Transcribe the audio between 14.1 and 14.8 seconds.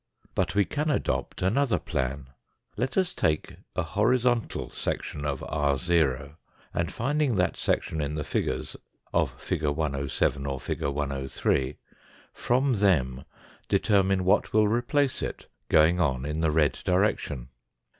what will